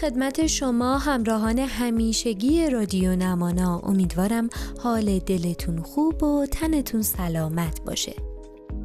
[0.00, 3.78] خدمت شما همراهان همیشگی رادیو نمانا.
[3.78, 4.48] امیدوارم
[4.82, 8.12] حال دلتون خوب و تنتون سلامت باشه.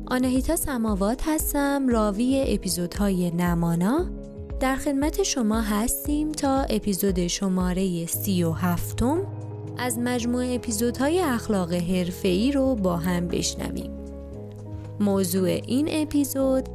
[0.07, 4.05] آنهیتا سماوات هستم راوی اپیزودهای نمانا.
[4.59, 9.21] در خدمت شما هستیم تا اپیزود شماره سی و هفتم.
[9.77, 13.91] از مجموع اپیزودهای اخلاق حرفه‌ای رو با هم بشنویم.
[14.99, 16.69] موضوع این اپیزود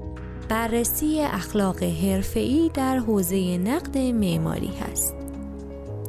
[0.51, 5.15] بررسی اخلاق حرفه‌ای در حوزه نقد معماری هست.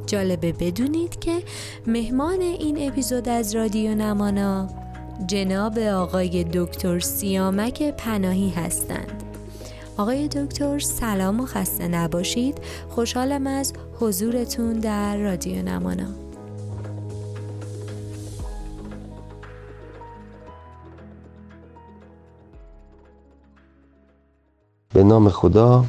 [0.06, 1.42] جالبه بدونید که
[1.86, 4.68] مهمان این اپیزود از رادیو نمانا
[5.26, 9.22] جناب آقای دکتر سیامک پناهی هستند.
[9.96, 12.58] آقای دکتر سلام و خسته نباشید.
[12.88, 16.21] خوشحالم از حضورتون در رادیو نمانا.
[24.94, 25.84] به نام خدا.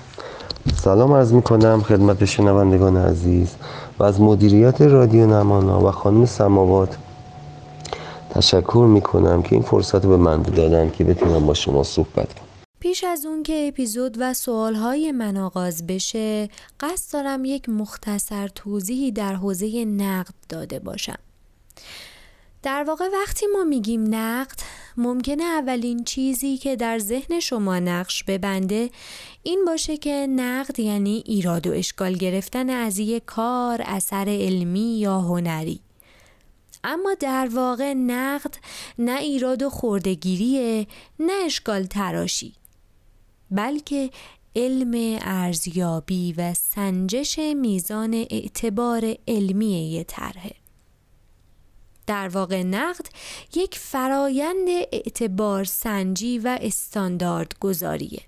[0.83, 3.55] سلام عرض می کنم خدمت شنوندگان عزیز
[4.00, 6.97] و از مدیریت رادیو نمانا و خانم سماوات
[8.29, 12.33] تشکر می کنم که این فرصت رو به من دادن که بتونم با شما صحبت
[12.33, 12.47] کنم.
[12.79, 16.49] پیش از اون که اپیزود و سوالهای من آغاز بشه
[16.79, 21.19] قصد دارم یک مختصر توضیحی در حوزه نقد داده باشم.
[22.63, 24.59] در واقع وقتی ما میگیم نقد
[24.97, 28.90] ممکنه اولین چیزی که در ذهن شما نقش ببنده
[29.44, 35.19] این باشه که نقد یعنی ایراد و اشکال گرفتن از یک کار اثر علمی یا
[35.19, 35.79] هنری.
[36.84, 38.56] اما در واقع نقد
[39.00, 40.88] نه ایراد و خوردگیریه
[41.19, 42.53] نه اشکال تراشی
[43.52, 44.09] بلکه
[44.56, 50.62] علم ارزیابی و سنجش میزان اعتبار علمی طرحه.
[52.08, 53.06] در واقع نقد
[53.56, 58.22] یک فرایند اعتبار سنجی و استاندارد گذاریه.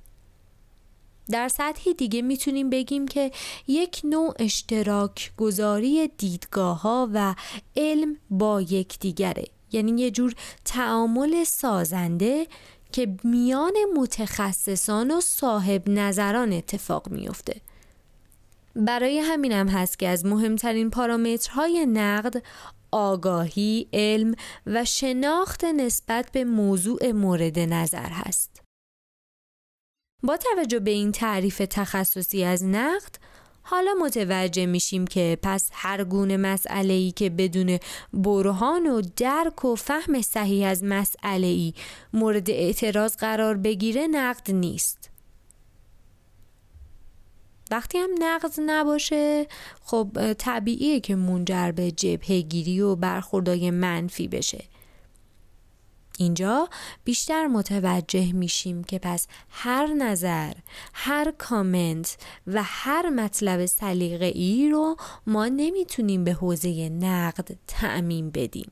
[1.29, 3.31] در سطحی دیگه می‌تونیم بگیم که
[3.67, 7.35] یک نوع اشتراک گذاری دیدگاه ها و
[7.75, 10.33] علم با یکدیگره یعنی یه جور
[10.65, 12.47] تعامل سازنده
[12.91, 17.61] که میان متخصصان و صاحب نظران اتفاق میفته
[18.75, 22.43] برای همینم هست که از مهمترین پارامترهای نقد
[22.95, 24.35] آگاهی، علم
[24.65, 28.61] و شناخت نسبت به موضوع مورد نظر هست.
[30.23, 33.15] با توجه به این تعریف تخصصی از نقد،
[33.61, 37.79] حالا متوجه میشیم که پس هر گونه مسئله ای که بدون
[38.13, 41.73] برهان و درک و فهم صحیح از مسئله ای
[42.13, 45.14] مورد اعتراض قرار بگیره نقد نیست.
[47.71, 49.47] وقتی هم نقض نباشه
[49.81, 54.63] خب طبیعیه که منجر به جبهگیری و برخوردای منفی بشه
[56.17, 56.69] اینجا
[57.03, 60.53] بیشتر متوجه میشیم که پس هر نظر،
[60.93, 62.17] هر کامنت
[62.47, 64.97] و هر مطلب سلیقه ای رو
[65.27, 68.71] ما نمی‌تونیم به حوزه نقد تعمین بدیم.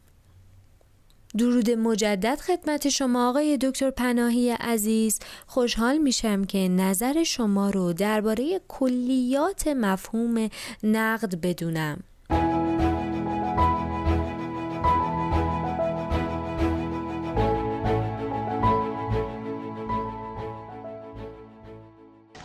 [1.38, 5.20] درود مجدد خدمت شما آقای دکتر پناهی عزیز.
[5.48, 10.50] خوشحال میشم که نظر شما رو درباره کلیات مفهوم
[10.84, 12.04] نقد بدونم.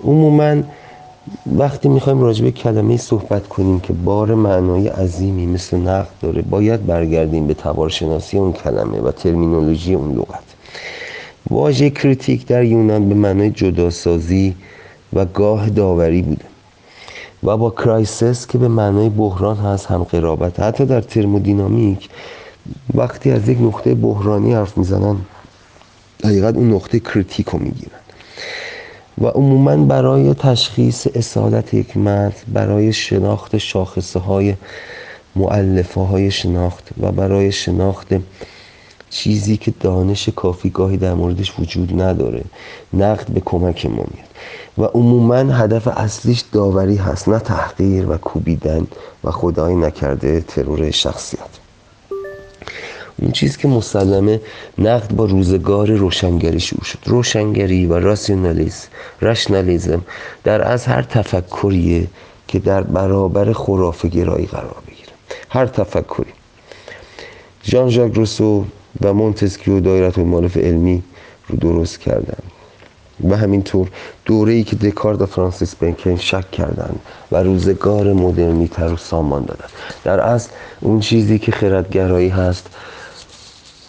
[0.04, 0.62] عموما
[1.56, 6.86] وقتی می‌خوایم راجع به کلمه صحبت کنیم که بار معنای عظیمی مثل نقد داره باید
[6.86, 10.44] برگردیم به تبارشناسی اون کلمه و ترمینولوژی اون لغت.
[11.50, 14.54] واژه کریتیک در یونان به معنای جداسازی
[15.12, 16.44] و گاه داوری بوده
[17.42, 20.60] و با crisis که به معنای بحران هست هم قرابت.
[20.60, 22.08] حتی در ترمودینامیک
[22.94, 25.16] وقتی از یک نقطه بحرانی حرف می‌زنن
[26.24, 27.97] در حقیقت اون نقطه critic رو می‌گیرن.
[29.20, 34.54] و عموما برای تشخیص اصالت یک متن برای شناخت شاخصه های
[35.36, 38.08] مؤلفه های شناخت و برای شناخت
[39.10, 42.44] چیزی که دانش کافی گاهی در موردش وجود نداره
[42.92, 44.28] نقد به کمک ما میاد.
[44.78, 48.86] و عموما هدف اصلیش داوری هست نه تحقیر و کوبیدن
[49.24, 51.57] و خدای نکرده ترور شخصیت.
[53.22, 54.40] اون چیز که مسلمه
[54.78, 56.98] نقد با روزگار روشنگری شروع شد.
[57.04, 58.88] روشنگری و راسیونالیسم
[59.22, 60.02] رشنالیزم
[60.44, 62.06] در از هر تفکریه
[62.48, 65.12] که در برابر خرافه گرایی قرار بگیره.
[65.50, 66.32] هر تفکری.
[67.64, 68.64] ژان ژاک روسو
[69.00, 71.02] و مونتسکیو دایره المعارف علمی
[71.48, 72.42] رو درست کردن.
[73.30, 73.88] و همینطور
[74.24, 76.94] دوره ای که دکارت و فرانسیس بنکن شک کردن
[77.32, 79.68] و روزگار مدرنیتر رو سامان دادن.
[80.04, 80.50] در اصل
[80.80, 82.66] اون چیزی که خردگرایی هست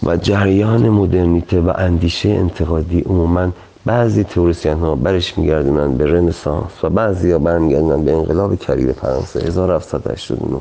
[0.03, 3.51] و جریان مدرنیته و اندیشه انتقادی عموما
[3.85, 9.39] بعضی توریسیان ها برش میگردونن به رنسانس و بعضی ها برمیگردونن به انقلاب کبیر فرانسه
[9.39, 10.59] 1789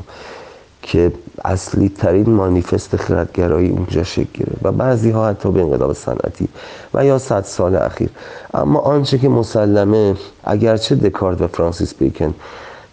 [0.82, 1.12] که
[1.44, 6.49] اصلی ترین مانیفست خردگرایی اونجا شکل گرفت و بعضی ها حتی به انقلاب صنعتی
[6.94, 8.11] و یا صد سال اخیر.
[8.55, 10.14] اما آنچه که مسلمه
[10.44, 12.35] اگرچه دکارت و فرانسیس بیکن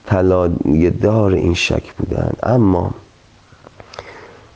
[0.06, 2.92] طلایه دار این شک بودن اما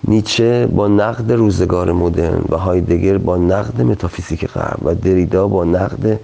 [0.09, 6.19] نیچه با نقد روزگار مدرن و هایدگر با نقد متافیزیک غرب و دریدا با نقد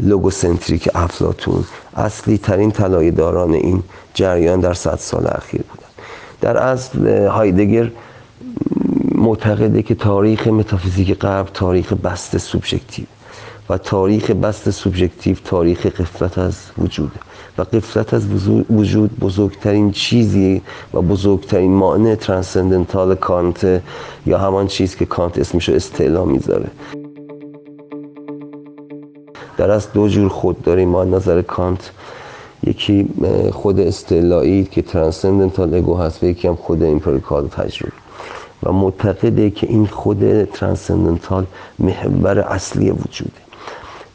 [0.00, 1.64] لوگوسنتریک افلاتون
[1.96, 3.82] اصلی ترین طلایه‌داران این
[4.14, 5.86] جریان در صد سال اخیر بودن
[6.40, 7.90] در اصل هایدگر
[9.14, 13.06] معتقده که تاریخ متافیزیک غرب تاریخ بسط سوبژکتیو
[13.70, 17.20] و تاریخ بسط سوبژکتیو تاریخ غفلت از وجوده.
[17.58, 18.26] و غفلت از
[18.70, 20.62] وجود بزرگترین چیزی
[20.94, 23.82] و بزرگترین معنی transcendental کانت
[24.26, 26.70] یا همان چیز که کانت اسمشو استعلا می‌ذاره.
[29.56, 30.88] در اصل دو جور خود داریم.
[30.88, 31.90] با نظر کانت
[32.66, 33.08] یکی
[33.52, 37.92] خود استعلایی که transcendental ego هست و یکی هم خود empirical تجربه.
[38.62, 41.46] و معتقده که این خود transcendental
[41.78, 43.42] محور اصلی وجوده.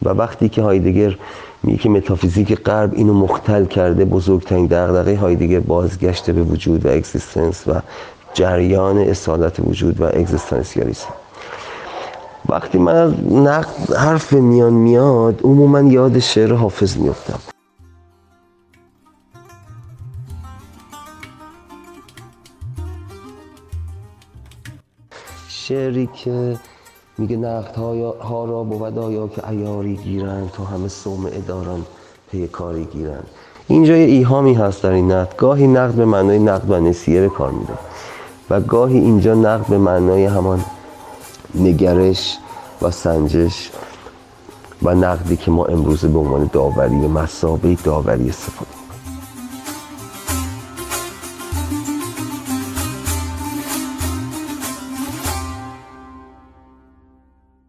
[0.04, 1.18] و وقتی که هایدگر
[1.64, 7.68] میگه که متافیزیک غرب اینو مختل کرده بزرگترین دغدغه هایدگر بازگشت به وجود و existence
[7.68, 7.82] و
[8.34, 11.14] جریان اصالت وجود و اگزیستانسیالیسم.
[12.50, 17.40] وقتی من از نقد حرف میان میاد عموما یاد شعر حافظ میفتم
[25.48, 26.58] شعری که
[27.22, 27.76] میگه نقد
[28.22, 31.86] ها را بود آیا که ایاری گیرند تا همه سوم اداران
[32.32, 33.28] پی کاری گیرند.
[33.68, 35.36] اینجا یه ایهامی هست در این نقد.
[35.36, 37.74] گاهی نقد به معنای نقد و نسیه به کار میده
[38.50, 40.66] و گاهی اینجا نقد به معنای همان
[41.56, 42.38] نگرش
[42.82, 43.72] و سنجش
[44.84, 48.81] و نقدی که ما امروزه به عنوان داوری مسابه داوری استفاده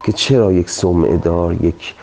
[0.05, 1.95] که چرا یک سمعه دار یک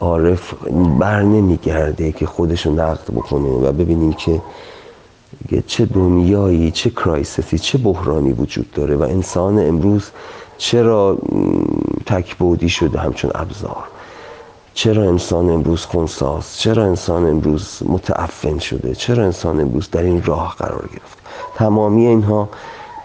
[0.00, 0.54] عارف
[0.98, 4.40] بر نمیگرده که خودشو نقد بکنه و ببینیم که
[5.66, 10.10] چه دنیایی چه کرایسسی چه بحرانی وجود داره و انسان امروز
[10.58, 11.18] چرا
[12.06, 13.84] تکبودی شده همچون ابزار؟
[14.74, 20.54] چرا انسان امروز خونساز؟ چرا انسان امروز متعفن شده؟ چرا انسان امروز در این راه
[20.58, 21.18] قرار گرفت؟
[21.54, 22.48] تمامی اینها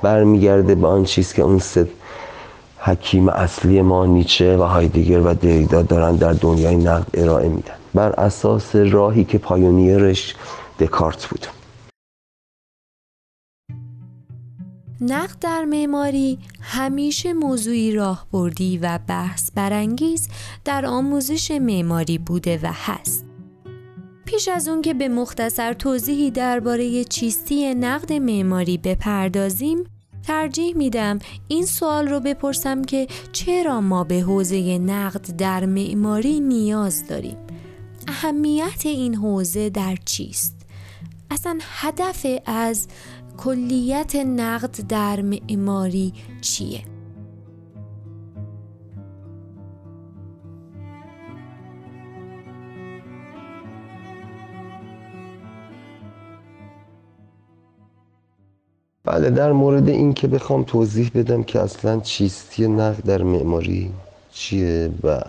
[0.02, 1.88] برمیگرده به آن چیز که اون سه
[2.86, 8.12] حکیم اصلی ما نیچه و هایدگر و دریدا دارن در دنیای نقد ارائه میدن بر
[8.12, 10.36] اساس راهی که پایونیرش
[10.80, 11.48] دکارت بود
[15.02, 20.28] نقد در معماری همیشه موضوعی راهبردی و بحث برانگیز
[20.66, 23.26] در آموزش معماری بوده و هست.
[24.26, 29.84] پیش از اون که به مختصر توضیحی درباره چیستی نقد معماری بپردازیم،
[30.24, 37.08] ترجیح میدم این سوال رو بپرسم که چرا ما به حوزه نقد در معماری نیاز
[37.08, 37.38] داریم؟
[38.08, 40.56] اهمیت این حوزه در چیست؟
[41.32, 42.88] اصلا هدف از
[43.38, 46.93] کلیت نقد در معماری چیه؟
[59.14, 63.92] بله در مورد این که بخوام توضیح بدم که اصلا چیستی نقد در معماری
[64.32, 65.22] چیه و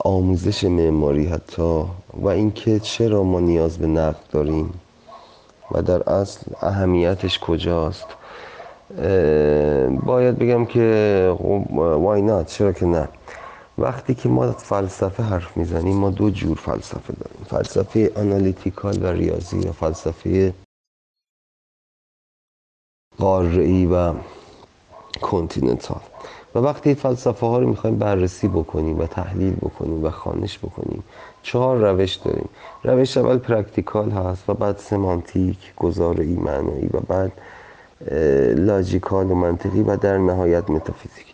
[0.00, 1.84] آموزش معماری حتی
[2.14, 4.74] و اینکه چرا ما نیاز به نقد داریم
[5.70, 8.06] و در اصل اهمیتش کجاست.
[10.06, 11.34] باید بگم که
[11.70, 13.08] وای خب، نه چرا که نه؟
[13.78, 19.58] وقتی که ما فلسفه حرف می‌زنیم ما دو جور فلسفه داریم فلسفه آنالیتیکال و ریاضی
[19.58, 20.52] و فلسفه
[23.22, 24.12] قاره‌ای و
[25.22, 26.00] continental
[26.54, 31.02] و وقتی فلسفه ها رو می‌خوایم بررسی بکنیم و تحلیل بکنیم و خوانش بکنیم
[31.42, 32.48] چهار روش داریم.
[32.84, 37.32] روش اول practical هست و بعد سمانتیک گزارعی معنایی و بعد
[38.56, 41.26] logical و منطقی و در نهایت متافیزیک.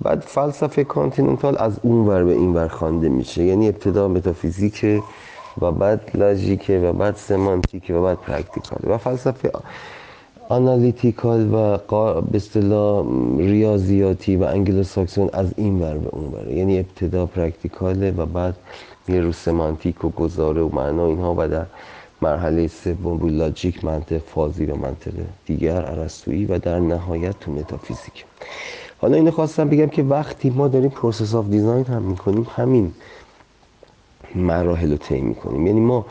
[0.00, 3.42] بعد فلسفه continental از اون ور به این ور خوانده میشه.
[3.44, 5.02] یعنی ابتدا متافیزیک
[5.60, 8.92] و بعد logic ه و بعد semantic و بعد practical.
[8.92, 9.50] و فلسفه
[10.48, 11.76] analytical و
[12.20, 13.06] به اصطلاح
[13.38, 16.48] ریاضیاتی و انگلو ساکسون از این ور به اون ور.
[16.48, 18.54] یعنی ابتدا practical ه و بعد
[19.08, 21.66] میره رو semantic و گزاره و معنا اینها و در
[22.22, 25.12] مرحله سوم رو logic منطق فازی و منطق
[25.46, 28.24] دیگر ارسطویی و در نهایت تو متافیزیک.
[29.00, 32.92] حالا اینو خواستم بگم که وقتی ما داریم process of design هم می‌کنیم همین
[34.34, 35.66] مراحل رو طی می‌کنیم.
[35.66, 36.06] یعنی ما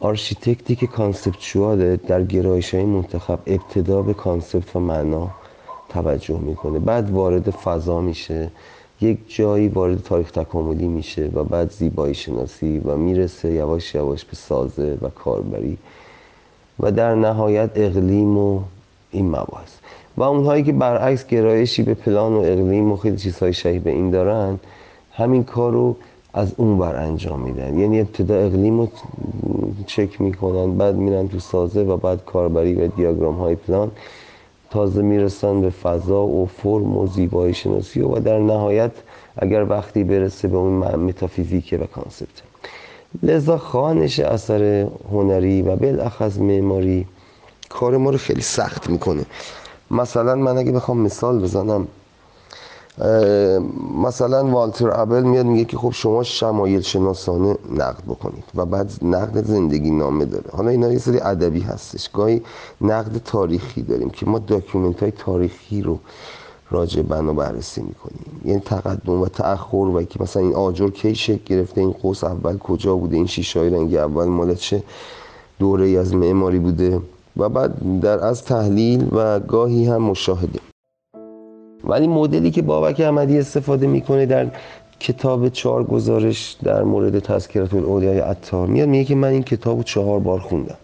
[0.00, 5.30] آرشیتکتی که conceptual ه در گرایش های منتخب ابتدا به concept و معنا
[5.88, 6.78] توجه می‌کنه.
[6.78, 8.50] بعد وارد فضا میشه.
[9.00, 14.36] یک جایی وارد تاریخ تکاملی میشه و بعد زیبایی شناسی و می‌رسه یواش یواش به
[14.36, 15.78] سازه و کاربری.
[16.80, 18.60] و در نهایت اقلیم و
[19.10, 19.72] این مباحث.
[20.16, 24.10] و اونهایی که برعکس گرایشی به پلان و اقلیم و خیلی چیزهای شبیه به این
[24.10, 24.58] دارن
[25.12, 25.96] همین کار رو
[26.34, 27.78] از اون بر انجام میدن.
[27.78, 28.88] یعنی ابتدا اقلیم رو
[29.86, 33.90] چک می‌کنن بعد میرن تو سازه و بعد کاربری و دیاگرام های پلان.
[34.70, 38.90] تازه می‌رسن به فضا و فرم و زیبایی شناسی و در نهایت
[39.36, 42.42] اگر وقتی برسه به اون متافیزیک و concept.
[43.22, 47.06] لذا خوانش اثر هنری و بالاخص معماری
[47.68, 49.24] کار ما رو خیلی سخت می‌کنه.
[49.90, 51.86] مثلا من اگه بخوام مثال بزنم
[54.02, 59.44] مثلا والتر ابل میاد میگه که خب شما شمایل شناسانه نقد بکنید و بعد نقد
[59.44, 60.44] زندگی نامه داره.
[60.52, 62.08] حالا اینا یه سری ادبی هستش.
[62.08, 62.42] گاهی
[62.80, 65.98] نقد تاریخی داریم که ما document های تاریخی رو
[66.70, 68.40] راجع به بنا بررسی می‌کنیم.
[68.44, 72.58] یعنی تقدم و تأخر و که مثلا این آجر کی شکل گرفته این قوس اول
[72.58, 74.82] کجا بوده این شیشه‌های رنگی اول مال چه
[75.58, 77.00] دوره از معماری بوده
[77.36, 80.67] و بعد در از تحلیل و گاهی هم مشاهده.
[81.88, 84.46] ولی مدلی که بابک احمدی استفاده می‌کنه در
[85.00, 90.20] کتاب چهار گزارش در مورد تذکرت الاولیای عطار میاد میگه که من این کتاب چهار
[90.20, 90.76] بار خوندم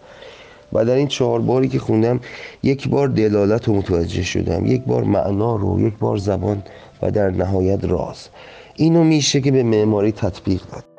[0.73, 2.21] و در این چهار باری که خوندم
[2.63, 6.63] یک بار دلالت رو متوجه شدم یک بار معنا رو یک بار زبان
[7.03, 8.29] و در نهایت راز.
[8.77, 10.94] اینو میشه که به معماری تطبیق داد.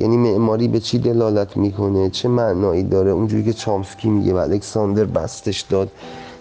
[0.00, 5.04] یعنی معماری به چی دلالت می‌کنه؟ چه معنایی داره؟ اونجوری که چامسکی میگه و الکساندر
[5.04, 5.90] بسطش داد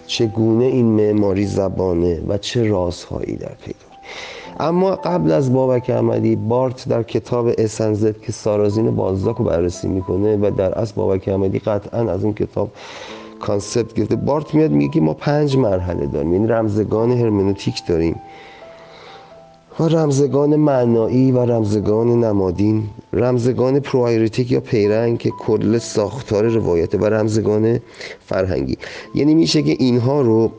[0.08, 3.74] چگونه این معماری زبانه و چه رازهایی در پی
[4.60, 10.38] اما قبل از بابک احمدی بارت در کتاب اسنزت که سارازین بالزاک رو بررسی می‌کنه
[10.38, 12.72] و در اصل بابک احمدی قطعا از اون کتاب
[13.40, 14.16] concept گرفته.
[14.16, 18.16] بارت میاد میگه که ما پنج مرحله داریم یعنی رمزگان هرمنوتیک داریم.
[19.80, 22.84] و رمزگان معنایی و رمزگان نمادین
[23.14, 27.80] رمزگان proairetic یا پیرنگ که کل ساختار روایته و رمزگان
[28.26, 28.78] فرهنگی.
[29.16, 30.52] یعنی میشه که اینها رو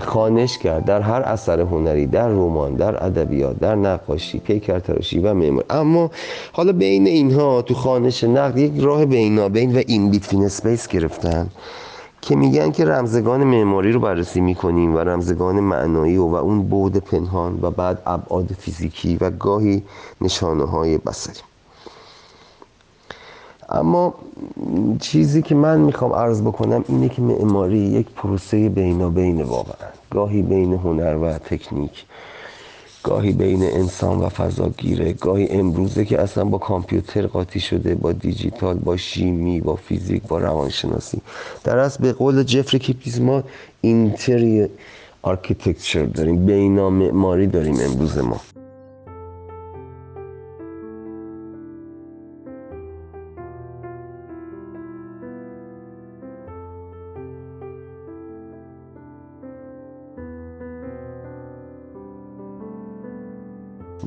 [0.00, 5.66] خوانش کرد در هر اثر هنری در رمان در ادبیات در نقاشی پیکرتراشی و معماری
[5.70, 6.10] اما
[6.52, 11.48] حالا بین اینها تو خوانش نقد یک راه بینابین و این between space گرفتن.
[12.24, 16.96] که میگن که رمزگان معماری رو بررسی می‌کنیم و رمزگان معنایی و, و اون بود
[16.96, 19.82] پنهان و بعد ابعاد فیزیکی و گاهی
[20.20, 21.40] نشانه های بسری
[23.68, 24.14] اما
[25.00, 29.88] چیزی که من می‌خوام عرض بکنم اینه که معماری یک پروسه بینابین واقعا.
[30.10, 32.04] گاهی بین هنر و تکنیک.
[33.04, 35.12] گاهی بین انسان و فضاگیره.
[35.12, 40.38] گاهی امروزه که اصلا با کامپیوتر قاطی شده با دیجیتال با شیمی با فیزیک با
[40.38, 41.20] روانشناسی.
[41.64, 43.44] در اصل به قول جفری کیپنیس ما
[43.80, 44.68] inter
[45.22, 46.46] architecture داریم.
[46.46, 48.40] بینا معماری داریم امروز ما.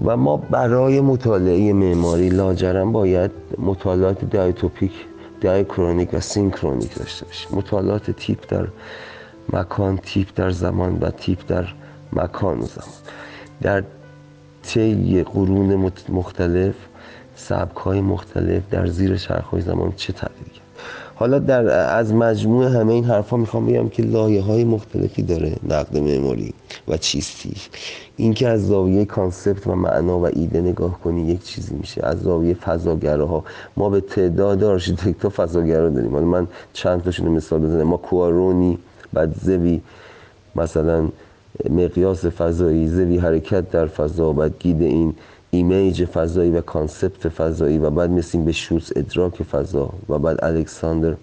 [0.05, 4.91] و ما برای مطالعه معماری لاجرم باید مطالعات diatopic
[5.41, 7.57] diachronic و synchronic داشته باشیم.
[7.57, 8.67] مطالعات تیپ در
[9.53, 11.65] مکان تیپ در زمان و تیپ در
[12.13, 12.95] مکان و زمان.
[13.61, 13.83] در
[14.63, 16.75] طی قرون مختلف
[17.35, 20.66] سبک های مختلف در زیر چرخ زمان چه تغییری
[21.19, 25.97] حالا در از مجموع همه این حرفا می‌خوام بگم که لایه های مختلفی داره نقد
[25.97, 26.53] معماری
[26.87, 27.69] و چیستیش
[28.17, 32.05] اینکه از زاویه concept و معنا و ایده نگاه کنی یک چیزی میشه.
[32.05, 33.43] از زاویه فضاگراها.
[33.77, 36.11] ما به تعداد آرشیتکت ها فضاگرا داریم.
[36.11, 37.83] حالا من چند تاشون مثال بزنم.
[37.83, 38.77] ما کوارونی
[39.13, 39.81] بعد زوی
[40.55, 41.07] مثلا
[41.69, 45.15] مقیاس فضایی زوی حرکت در فضا بعد گیدئون
[45.57, 51.15] image فضایی و concept فضایی و بعد مثل به شولتس ادراک فضا و بعد الکساندر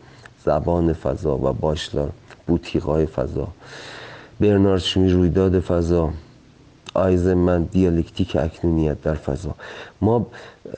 [0.45, 2.11] زبان فضا و باشلار
[2.47, 3.49] بوتیقای فضا.
[4.41, 6.11] برنارد چومی رویداد فضا.
[7.37, 9.55] من دیالکتیک اکنونیت در فضا.
[10.01, 10.27] ما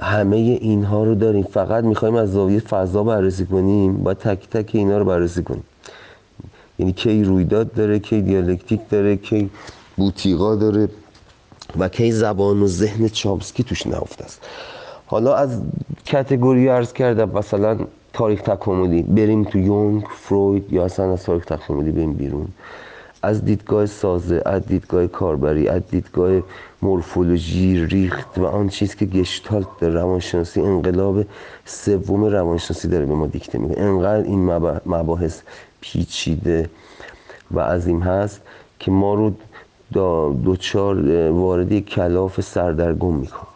[0.00, 1.42] همه اینها رو داریم.
[1.42, 3.96] فقط می‌خوایم از زاویه فضا بررسی کنیم.
[3.96, 5.64] با تک تک اینا رو بررسی کنیم.
[6.78, 9.50] یعنی کی رویداد داره کی دیالکتیک داره کی
[9.96, 10.88] بوتیقا داره.
[11.78, 14.40] و کی زبان و ذهن چامسکی توش نهفته است.
[15.06, 15.60] حالا از
[16.06, 17.78] کتگوری ارز کردم مثلا
[18.12, 22.48] تاریخ تکاملی بریم تو یونگ فروید یا اصلا از تاریخ تکاملی بریم بیرون.
[23.22, 26.42] از دیدگاه سازه از دیدگاه کاربری از دیدگاه
[26.82, 31.24] مورفولوژی ریخت و آن چیز که گشتالت در روانشناسی انقلاب
[31.64, 33.80] سوم روانشناسی داره به ما دیکته می‌کنه.
[33.80, 34.44] انقدر این
[34.86, 35.40] مباحث
[35.80, 36.70] پیچیده
[37.50, 38.40] و عظیم هست
[38.78, 39.32] که ما رو
[39.92, 43.46] دوچار واردی کلاف سردرگم می‌کنه.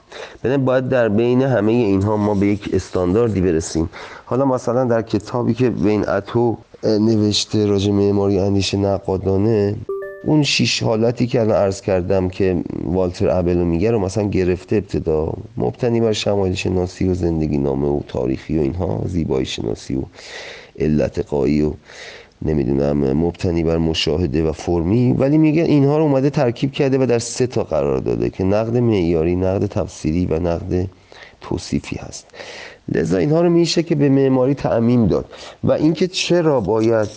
[0.42, 3.90] بنابراین باید در بین همه اینها ما به یک استانداردی برسیم.
[4.24, 9.76] حالا مثلا در کتابی که بین اتو نوشته راجع معماری اندیشه نقادانه
[10.24, 15.32] اون شیش حالتی که الان عرض کردم که والتر ابلو میگه رو مثلا گرفته ابتدا.
[15.56, 20.02] مبتنی بر شمایل شناسی و زندگی نامه و تاریخی و اینها زیبایی شناسی و
[20.78, 21.72] علت قایی و
[22.42, 27.18] نمی‌دونم مبتنی بر مشاهده و فرمی ولی میگه اینها رو اومده ترکیب کرده و در
[27.18, 30.86] سه تا قرار داده که نقد معیاری نقد تفسیری و نقد
[31.40, 32.26] توصیفی هست.
[32.94, 35.24] لذا اینها رو میشه که به معماری تعمیم داد.
[35.64, 37.08] و اینکه چرا باید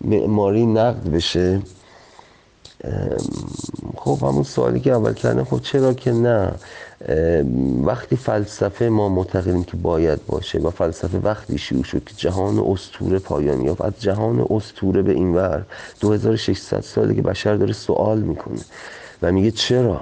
[0.00, 1.60] معماری نقد بشه
[3.96, 6.54] خب همون سوالی که اول کردم خب چرا که نه؟
[7.84, 13.18] وقتی فلسفه ما معتقدیم که باید باشه و فلسفه وقتی شروع شد که جهان استوره
[13.18, 15.64] پایان یافت از جهان استوره به این ور
[16.00, 18.60] 2600 ساله که بشر داره سوال می‌کنه
[19.22, 20.00] و میگه چرا؟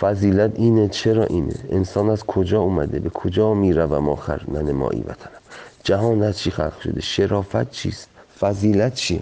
[0.00, 5.40] فضیلت اینه چرا اینه؟ انسان از کجا اومده؟ به کجا میره و آخر ننمایی وطنم؟
[5.84, 8.08] جهان از چی خلق شده؟ شرافت چیست؟
[8.40, 9.20] فضیلت چیه؟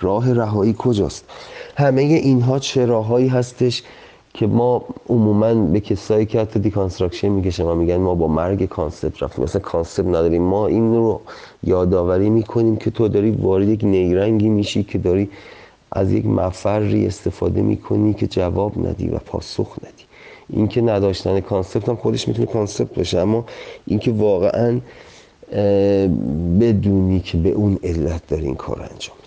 [0.00, 1.24] راه رهایی کجاست؟
[1.76, 3.82] همه اینها چراهایی هستش
[4.38, 9.22] که ما عموما به کسایی که حتی deconstruction می‌کشن و میگن ما با مرگ concept
[9.22, 9.44] رفتیم.
[9.44, 10.42] مثلا concept نداریم.
[10.42, 11.20] ما این رو
[11.64, 15.30] یادآوری می‌کنیم که تو داری وارد یک نیرنگی میشی که داری
[15.92, 20.04] از یک مفری استفاده می‌کنی که جواب ندی و پاسخ ندی.
[20.50, 23.18] اینکه نداشتن concept هم خودش می‌تونه concept باشه.
[23.18, 23.44] اما
[23.86, 24.80] اینکه واقعا
[26.60, 29.17] بدونی که به اون علت داری این کار انجام